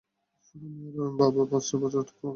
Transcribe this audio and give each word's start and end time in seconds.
শুধু 0.45 0.65
আমি 0.67 0.81
আর 0.99 1.11
বাবা, 1.19 1.41
পাঁচটা 1.51 1.75
বছর, 1.77 2.01
তোমাকে 2.01 2.19
ছাড়া। 2.19 2.29